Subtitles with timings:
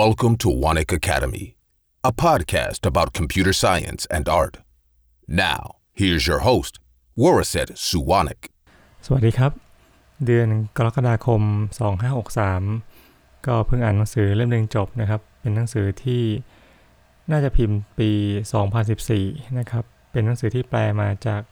[0.00, 1.46] Welcome to Wanik Academy,
[2.02, 4.54] a podcast about computer science and art.
[5.28, 5.60] Now,
[5.92, 6.72] here's your host,
[7.22, 8.42] Waraset Suwanik.
[9.06, 9.52] สวัสดีครับ
[10.26, 11.42] เดือนกรกฎาคม
[12.24, 16.22] 2563 ก็เพิ่งอ่านหนังสือเล่มหนึ่งจบนะครับ เป็นหนังสือที่
[17.30, 18.10] น่าจะพิมพ์ปี
[18.84, 21.42] 2014 นะครับ เป็นหนังสือที่แปลมาจาก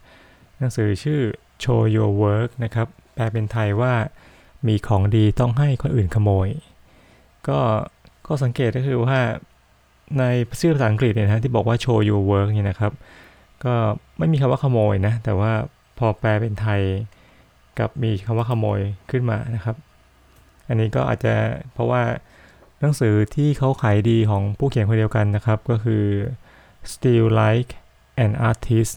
[0.59, 1.21] หนังสือชื่อ
[1.63, 3.93] Show Your Work นะครับ แปลเป็นไทยว่า
[4.67, 6.49] มีของดีต้องให้คนอื่นขโมย
[7.49, 7.59] ก็
[8.31, 9.17] ก็สังเกตก็คือว่า
[10.17, 10.23] ใน
[10.59, 12.91] ชื่อภาษาอังกฤษเนี่ยนะที่บอกว่า show your work เนี่ยนะครับ
[13.63, 13.73] ก็
[14.17, 15.51] ไม่มีคำว่าขโมยนะ แต่ว่า
[15.97, 16.81] พอแปลเป็นไทย
[17.79, 18.79] กับมีคำว่าขโมย
[19.11, 19.75] ขึ้นมานะครับ
[20.67, 21.33] อันนี้ก็อาจจะ
[21.73, 22.01] เพราะว่า
[22.79, 26.03] หนังสือที่เขาขายดีของผู้เขียนคนเดียวกันนะครับ ก็คือ
[26.93, 27.71] still like
[28.23, 28.93] an artist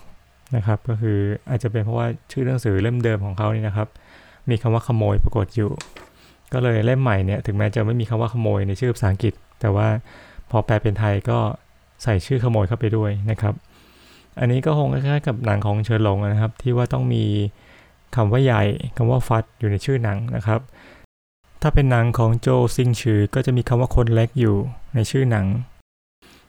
[0.57, 3.88] นะครับ ก็คืออาจจะเป็นเพราะว่าชื่อหนังสือเล่มเดิมของเขานี่นะครับ
[4.51, 5.71] มีคำว่าขโมยปรากฏอยู่
[6.55, 9.89] ก็เลยเล่มใหม่เนี่ยถึงแม้จะไม่มีคำว่าขโมยในชื่อภาษาอังกฤษ แต่ว่า
[10.51, 11.39] พอแปลเป็นไทยก็
[12.03, 13.55] ใส่ชื่อขโมยเข้าไปด้วยนะครับ
[14.38, 17.24] อันนี้ก็คงคล้ายๆกับหนังของเชิญหลงนะครับ ที่ว่าต้องมี
[18.16, 18.63] คำว่าใหญ่
[18.96, 20.61] คำว่าฟัดอยู่ในชื่อหนังนะครับ
[21.63, 24.57] ถ้าเป็นหนังของโจซิงชือก็จะมีคำว่าคนเล็กอยู่
[24.95, 25.46] ในชื่อหนัง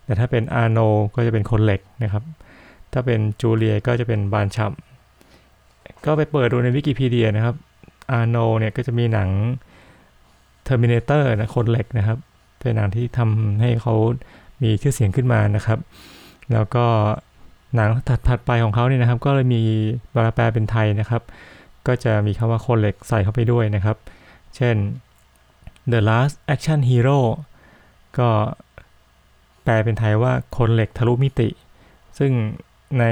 [0.06, 0.80] แต่ถ้าเป็นอาโน
[1.16, 2.24] ก็จะเป็นคนเหล็กนะครับ
[2.94, 4.72] ถ้าเป็นจูเลียก็จะเป็นบานชัม
[6.06, 7.56] ก็ไปเปิดดูในวิกิพีเดียนะครับ
[8.12, 9.30] อาโนเนี่ยก็จะมีหนัง
[10.68, 12.18] Terminator นะคนเหล็กนะครับ
[12.60, 13.94] เป็นหนังที่ทำให้เขา
[14.64, 15.80] มีชื่อเสียงขึ้นมานะครับ
[16.54, 16.86] แล้วก็
[17.76, 17.90] หนัง
[18.28, 19.62] ถัดๆไปของเขาเนี่ยนะครับ ก็เลยมี
[20.16, 21.22] บาราแปลเป็นไทยนะครับ
[21.88, 23.98] ก็จะมีคำว่าคนเหล็กใส่เข้าไปด้วยนะครับ
[24.56, 24.76] เช่น
[25.92, 27.20] The Last Action Hero
[28.18, 28.30] ก็
[29.64, 31.50] แปลเป็นไทยว่าคนเหล็กทะลุมิติ
[32.18, 32.32] ซึ่ง
[33.00, 33.06] ใน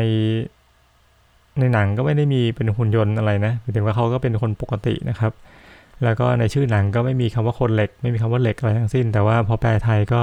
[1.59, 5.31] ในหนังก็ไม่ได้มีเป็นหุ่นยนต์อะไรนะหมายถึงว่าเขาก็เป็นคนปกตินะครับ
[6.03, 10.21] แล้วก็ในชื่อหนังก็ไม่มีคำว่าคนเหล็ก ไม่มีคำว่าเหล็กอะไรทั้งสิ้น แต่ว่าพอแปลไทยก็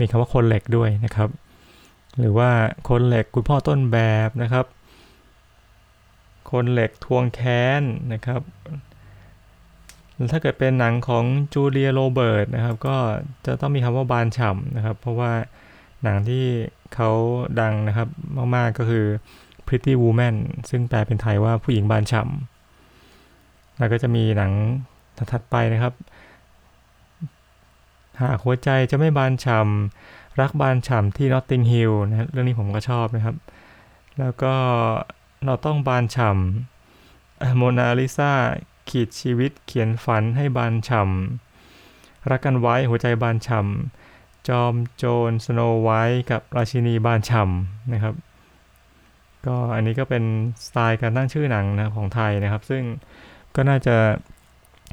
[0.00, 1.28] มีคำว่าคนเหล็กด้วยนะครับ
[2.18, 2.50] หรือว่า
[2.88, 4.66] คนเหล็กคุณพ่อต้นแบบนะครับ
[6.50, 7.82] คนเหล็กทวงแค้น
[8.12, 8.40] นะครับ
[10.32, 12.96] ถ้าเกิดเป็นหนังของจูเลียโรเบิร์ตนะครับ ก็
[13.46, 15.32] จะต้องมีคำว่าบานฉ่ำนะครับ เพราะว่า
[16.02, 16.44] หนังที่
[16.94, 17.10] เขา
[17.60, 18.08] ดังนะครับ
[18.56, 19.04] มากๆก็คือ
[19.66, 20.36] Pretty Woman
[20.70, 24.52] ซึ่งแปลเป็นไทยว่าผู้หญิงบานฉ่ำแล้วก็จะมีหนัง
[25.32, 25.94] ถัดไปนะครับ
[28.22, 33.36] หากหัวใจจะไม่บานฉ่ำรักบานฉ่ำที่ Notting Hill นะเรื่องนี้ผมก็ชอบนะครับ
[34.18, 34.54] แล้วก็
[35.46, 38.32] เราต้องบานฉ่ำโมนาลิซา
[38.88, 48.14] ขีดชีวิตเขียนฝันให้บานฉ่ำรักกันไว้หัวใจบานฉ่ำจอมโจรสโนไวท์กับราชินีบานฉ่ำนะครับ
[49.46, 50.24] ก็อันนี้ก็เป็น
[50.66, 52.82] สไตล์การตั้งชื่อหนังนะของไทยนะครับ ซึ่ง
[53.54, 53.96] ก็น่าจะ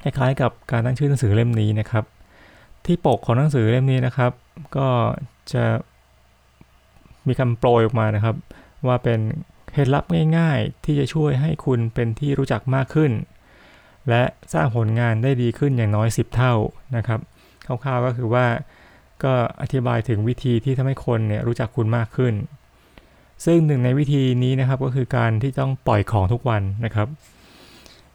[0.04, 2.04] คล้ายๆกับการตั้งชื่อหนังสือเล่มนี้นะครับ
[2.86, 4.32] ที่ปกของหนังสือเล่มนี้นะครับ
[4.78, 4.88] ก็
[5.54, 5.64] จะ
[7.28, 8.36] มีคำโปรยออกมานะครับ
[8.88, 9.20] ว่าเป็น
[9.72, 10.06] เคล็ดลับ
[10.38, 13.12] ง่ายๆ ที่จะช่วยให้คุณเป็นที่รู้จักมากขึ้น
[14.10, 16.54] และสร้างผลงานได้ดีขึ้นอย่างน้อย 10 เท่า
[16.98, 17.20] นะครับ
[17.66, 18.46] คร่าวๆก็คือว่า
[19.24, 22.34] ก็อธิบายถึงวิธีที่ทำให้คนเนี่ยรู้จักคุณมากขึ้น
[23.46, 27.08] ซึ่งหนึ่งในวิธีนี้นะครับก็คือการที่ต้องปล่อยของทุกวันนะครับ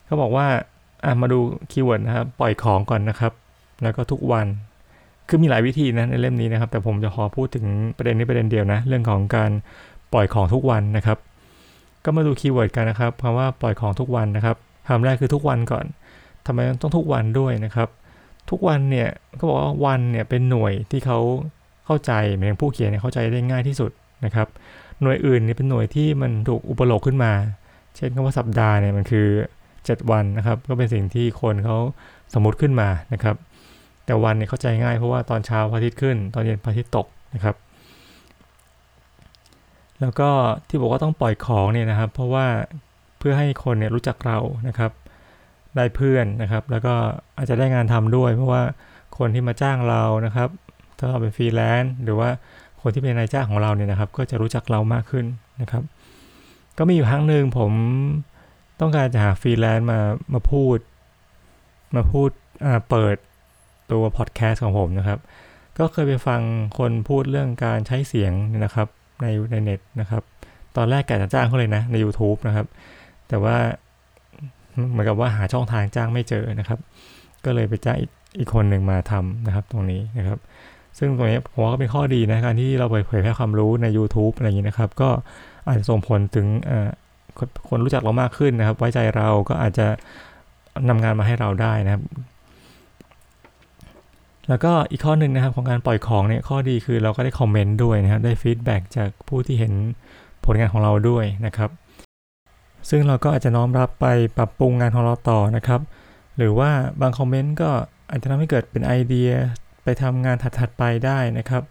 [0.07, 0.47] เขาบอกว่า
[1.21, 1.39] มาดู
[1.71, 3.33] keyword นะครับ ปล่อยของก่อนนะครับ
[3.83, 4.47] แล้วก็ทุกวัน
[5.29, 7.67] คือมีหลายวิธีนะในเล่มนี้นะครับ แต่ผมจะขอพูดถึง
[7.97, 9.51] ประเด็นนี้ประเด็นเดียวนะ เรื่องของการ
[10.13, 11.19] ปล่อยของทุกวันนะครับ
[12.05, 14.57] ก็มาดู keyword กันนะครับคำว่าปล่อยของทุกวันนะครับ
[14.89, 15.85] คำแรกคือทุกวันก่อน
[16.47, 17.89] ทำไมต้องทุกวันด้วยนะครับ
[18.51, 21.19] ทุกวันเนี่ยเขาบอกว่าวันเนี่ยเป็นหน่วยที่เขา
[21.87, 23.91] เข้าใจเหมือนผู้เขียนเนี่ยเข้าใจได้ง่ายที่สุด
[24.25, 24.49] นะครับ
[25.03, 27.33] หน่วยอื่นนี่เป็นหน่วยที่มันถูกอุปโลกน์ขึ้นมา
[27.97, 29.27] เช่นคำว่าสัปดาห์เนี่ยมันคือ
[29.87, 31.77] 7 วันนะครับ ก็เป็นสิ่งที่คนเขา
[32.35, 33.37] สมมติขึ้นมานะครับ
[34.05, 37.57] แต่วันเนี่ยเข้าใจง่ายเพราะว่าตอนเช้าพระอาทิตย์ขึ้น ตอนเย็นพระอาทิตย์ตกนะครับ
[40.01, 40.31] แล้วก็
[40.69, 42.47] ที่บอกว่าต้องปล่อยของเนี่ยนะครับ เพราะว่า
[43.19, 44.39] เพื่อให้คนเนี่ยรู้จักเรา
[44.69, 44.93] นะครับ
[45.77, 46.95] ได้เพื่อนนะครับ แล้วก็
[47.37, 48.63] อาจจะได้งานทำด้วย เพราะว่า
[49.19, 50.49] คนที่มาจ้างเรานะครับ
[50.99, 52.29] ถ้าเราเป็นฟรีแลนซ์หรือว่า
[52.83, 55.25] คนที่เป็นนายจ้างของเราเนี่ยนะครับ ก็จะรู้จักเรามากขึ้น
[55.63, 55.83] นะครับ
[56.79, 57.73] ก็มีอยู่ครั้งหนึ่งผม
[58.81, 60.01] ต้องการจะหาฟรีแลนซ์มา
[60.35, 60.79] มาพูด
[61.97, 62.31] มาพูด
[62.91, 63.17] เปิด
[63.91, 65.19] ตัวพอดแคสต์ของผมนะครับ
[65.79, 66.41] ก็เคยไปฟัง
[66.79, 68.33] คนพูดเรื่องการใช้เสียง
[68.65, 68.89] นะครับ
[69.23, 70.23] ในในเน็ตนะครับ
[70.77, 72.67] ตอนแรกกะจะจ้างเขาเลยนะใน YouTube นะครับ
[73.29, 73.57] แต่ว่า
[74.91, 76.79] เหมือนกับว่าหาช่องทางจ้างไม่เจอนะครับ
[77.45, 80.39] ก็เลยไปจ้างอีกอีกคนหนึ่งมาทำนะครับ ตรงนี้นะครับ
[80.99, 85.11] ซึ่งตรงนี้ผมว่าก็เป็นข้อดีนะการที่เราเผยแพร่ความรู้ใน YouTube อะไรอย่างนี้นะครับ ก็
[85.67, 86.47] อาจจะส่งผลถึง
[87.69, 89.87] คนรู้จักเรามากขึ้นนะครับ ไว้ใจเราก็อาจจะ
[90.89, 92.03] นำงานมาให้เราได้นะครับ
[94.49, 99.73] แล้วก็อีกข้อหนึ่งนะครับของการปล่อยของเนี่ยข้อดีคือเราก็ได้คอมเมนต์ด้วยนะครับ ได้ฟีดแบ็กจากผู้ที่เห็น
[100.45, 101.71] ผลงานของเราด้วยนะครับ
[102.91, 104.07] ซึ่งเราก็อาจจะน้อมรับไป
[104.37, 105.81] ปรับปรุงงานของเราต่อนะครับ
[106.37, 106.71] หรือว่า
[107.01, 107.71] บางคอมเมนต์ก็
[108.11, 109.31] อาจจะทำให้เกิดเป็นไอเดีย
[109.85, 111.63] ไปทำงานถัดๆไปได้นะครับ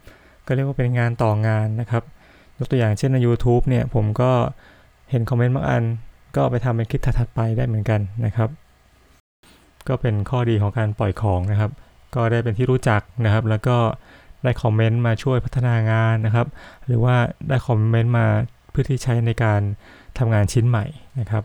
[0.46, 2.02] ก็เรียกว่าเป็นงานต่องานนะครับ
[2.58, 4.32] ยกตัวอย่างเช่นใน YouTube เนี่ยผมก็
[5.10, 5.84] เห็นคอมเมนต์บางอัน
[6.36, 8.48] ก็ไปทำเป็นคลิปถัดไปได้เหมือนกันนะครับ
[9.88, 11.70] ก็เป็นข้อดีของการปล่อยของนะครับ
[12.14, 13.76] ก็ได้เป็นที่รู้จักนะครับ แล้วก็
[14.44, 16.46] ได้คอมเมนต์มาช่วยพัฒนางานนะครับ
[16.86, 17.16] หรือว่า
[17.48, 18.26] ได้คอมเมนต์มา
[18.70, 19.60] เพื่อที่ใช้ในการ
[20.18, 20.84] ทำงานชิ้นใหม่
[21.20, 21.42] นะครับ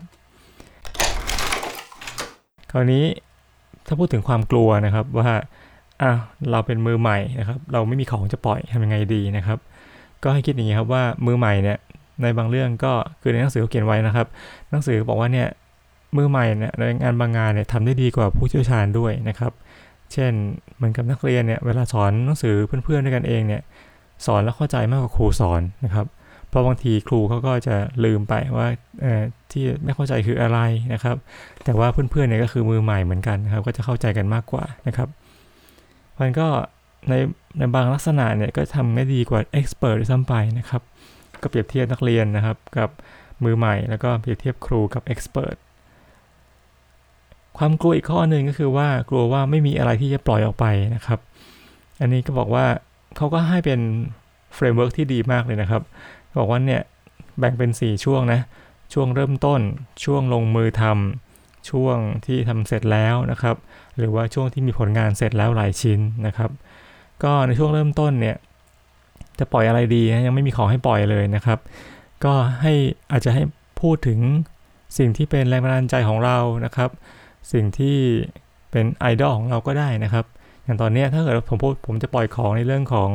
[2.70, 3.04] คราวนี้
[3.86, 5.30] ถ้าพูดถึงความกลัวนะครับว่า
[6.02, 6.12] อะ
[6.50, 9.58] เราเป็นมือใหม่นะครับ เราไม่มีของจะปล่อยทำยังไงดีนะครับ
[10.22, 11.78] ก็ให้คิดอย่างนี้ครับว่ามือใหม่เนี่ย
[12.22, 14.26] ในบางเรื่องก็คือในหนังสือเขาเขียนไว้นะครับ
[14.70, 15.48] หนังสือบอกว่าเนี่ย
[16.16, 19.52] มือใหม่เนี่ยในงานบางงานเนี่ยทำได้ดีกว่าผู้เชี่ยวชาญด้วยนะครับ
[20.12, 20.32] เช่น
[20.76, 23.62] เหมือนกับนักเรียนเนี่ยเวลาสอนหนังสือเพื่อนๆด้วยกันเองเนี่ย
[24.26, 26.06] สอนแล้วเข้าใจมากกว่าครูสอนนะครับ
[26.48, 28.68] เพราะบางทีครูเขาก็จะลืมไปว่า
[29.52, 30.58] ที่ไม่เข้าใจคืออะไร
[30.92, 31.16] นะครับ
[31.64, 35.08] แต่ว่าเพื่อนๆเนี่ยก็คือมือใหม่เหมือนกันนะครับ ก็จะเข้าใจกันมากกว่านะครับ
[36.20, 36.46] มันก็
[37.08, 37.14] ใน
[37.58, 40.82] ในบางลักษณะเนี่ยก็ทำได้ดีกว่าเอ็กซ์เพรสด้วยซ้ำไปนะครับ
[41.44, 42.90] ก็เปรียบเทียบนักเรียนนะครับ กับ
[43.44, 45.56] มือใหม่ แล้วก็เปรียบเทียบครูกับเอ็กซ์เพรส
[47.58, 51.18] ความกลัวอีกข้อหนึ่งก็คือว่ากลัวว่าไม่มีอะไรที่จะปล่อยออกไปนะครับ
[52.00, 52.66] อันนี้ก็บอกว่า
[53.16, 53.80] เขาก็ให้เป็น
[54.54, 55.82] framework ที่ดีมากเลยนะครับ
[56.38, 56.82] บอกว่าเนี่ย
[57.38, 58.40] แบ่งเป็น 4 ช่วงนะ
[58.92, 59.60] ช่วงเริ่มต้น
[60.04, 61.96] ช่วงลงมือทำช่วง
[62.26, 63.56] ที่ทำเสร็จแล้วนะครับ
[63.98, 66.50] หรือว่าช่วงที่มีผลงานเสร็จแล้วหลายชิ้นนะครับ
[67.22, 68.36] ก็ในช่วงเริ่มต้นเนี่ย
[69.38, 71.58] จะปล่อยอะไรดีนะยังไม่มีของให้ปล่อยเลยนะครับ
[72.24, 72.72] ก็ให้
[73.12, 73.42] อาจจะให้
[73.80, 74.18] พูดถึง
[74.98, 76.90] สิ่งที่เป็นแรงบันดาลใจของเรานะครับ
[77.52, 77.96] สิ่งที่
[78.70, 80.24] เป็นไอดอลของเราก็ได้นะครับ
[80.64, 83.10] อย่างตอนนี้ถ้าเกิดผมพูดผมจะปล่อยของในเรื่องของ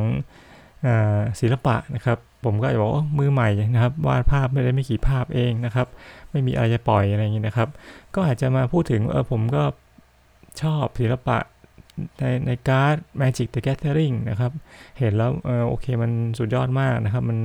[1.40, 5.88] ศิลปะนะครับ ผมก็จะบอกว่ามือใหม่นะครับ วาดภาพไม่ได้ไม่กี่ภาพเองนะครับ
[6.32, 7.70] ไม่มีอะไรจะปล่อยอะไรอย่างนี้นะครับ
[8.16, 9.64] ก็อาจจะมาพูดถึงเออผมก็
[10.62, 11.38] ชอบศิลปะ
[12.20, 14.52] ในในการ์ด Magic the Gathering นะครับ
[15.00, 17.40] เห็นแล้วเออโอเคมันสุดยอดมากนะครับ มัน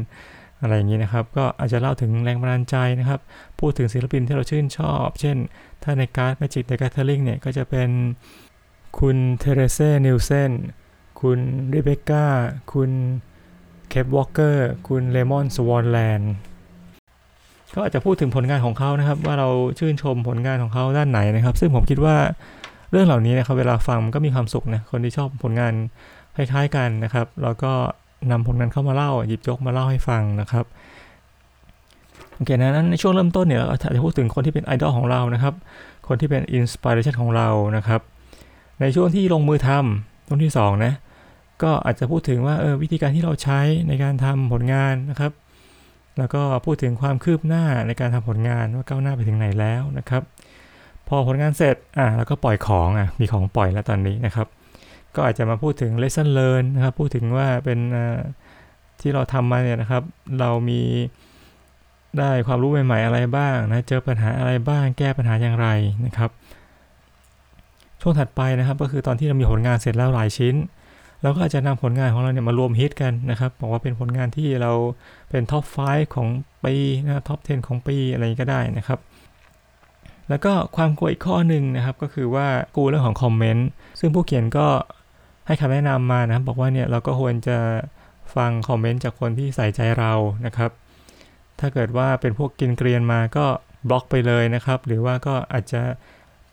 [0.62, 3.20] อะไรอย่างนี้นะครับ ก็อาจจะเล่าถึงแรงบันดาลใจนะครับ
[3.60, 5.36] พูดถึงศิลปินที่เราชื่นชอบ เช่น
[5.82, 7.90] ถ้าในการ์ด Magic the Gathering เนี่ย ก็จะเป็น
[8.98, 10.52] คุณ Terese Nielsen
[11.20, 11.38] คุณ
[11.72, 12.26] Rebecca
[12.72, 12.90] คุณ
[13.88, 16.32] Kev Walker คุณ Raymond Swanland
[17.74, 19.48] ก็อาจจะพูดถึงผลงานของเขานะครับ ว่าเรา
[19.78, 22.16] ชื่นชมผลงานของเขาด้านไหนนะครับ ซึ่งผมคิดว่า
[22.94, 25.72] เรื่องเหล่านี้นะครับเวลาฟังมันก็มีความสุขนะคนที่ชอบผลงาน
[26.36, 27.72] คล้ายๆกันนะครับแล้วก็
[28.30, 30.64] นำผลงานเข้ามาเล่าหยิบยกมาเล่าให้ฟังนะครับ
[32.34, 35.54] โอเคนะนั้นในช่วงเริ่มต้นเนี่ยเราจะพูดถึงคนที่เป็นไอดอลของเรานะครับ
[36.08, 38.00] คนที่เป็นอินสปิเรชันของเรานะครับ
[38.80, 40.92] ในช่วงที่ลงมือทำช่วงที่2นะ
[41.62, 45.32] ก็อาจจะพูดถึงว่าเออวิธีการที่เราใช้ในการทำผลงานนะครับ
[46.18, 50.22] แล้วก็พูดถึงความคืบหน้าในการทำผลงานว่าก้าวหน้าไปถึงไหนแล้วนะครับ
[51.08, 54.46] พอผลงานเสร็จอะแล้วก็ปล่อยของอะมีของปล่อยแล้วตอนนี้นะครับ
[55.14, 57.78] ก็อาจจะมาพูดถึง lesson learn นะครับพูดถึงว่าเป็น
[59.00, 60.02] ที่เราทำมาเนี่ยนะครับ
[60.40, 60.80] เรามี
[62.18, 65.68] ได้ความรู้ใหม่ๆอะไรบ้างนะเจอปัญหาอะไรบ้างแก้ปัญหาอย่างไร
[66.06, 66.30] นะครับ
[68.00, 70.54] ช่วงถัดไปนะครับ ก็คือตอนที่เรามีผลงานเสร็จแล้วหลายชิ้น
[71.22, 74.72] เราก็อาจจะนำผลงานของเราเนี่ยมารวมฮิตกันนะครับบอกว่าเป็นผลงานที่เรา
[75.30, 76.28] เป็นท็อป 5 ของ
[76.64, 78.98] ปีนะท็อป 10 ของปีอะไรก็ได้นะครับ
[80.28, 83.68] แล้วก็ความกลัวอีกข้อหนึ่งนะครับก็คือว่ากลัวเรื่องของคอมเมนต์
[84.00, 84.68] ซึ่งผู้เขียนก็
[85.46, 87.58] ให้คำแนะนำมานะครับบอกว่าเนี่ยเราก็ควรจะ
[88.36, 90.12] ฟัง comment จากคนที่ใส่ใจเรา
[90.46, 90.70] นะครับ
[91.60, 93.46] ถ้าเกิดว่าเป็นพวกกินเกรียนมาก็
[93.88, 95.82] บล็อกไปเลยนะครับ หรือว่าก็อาจจะ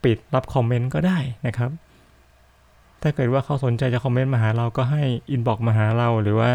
[0.03, 1.71] ปิดรับ comment ก็ได้นะครับ
[3.01, 6.51] ถ้าเกิดว่าเขาสนใจจะ comment มาหาเราก็ให้ inbox มาหาเรา หรือว่า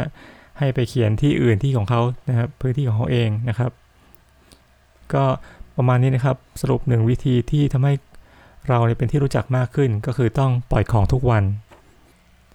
[0.59, 3.71] ให้ไปเขียนที่อื่นที่ของเขานะครับพื้นที่ของเขาเองนะครับ
[5.15, 5.25] ก็
[5.77, 7.93] ประมาณนี้นะครับสรุปหนึ่งวิธีที่ทำให้
[8.69, 11.45] เราเป็นที่รู้จักมากขึ้น ก็คือต้องปล่อยของทุกวัน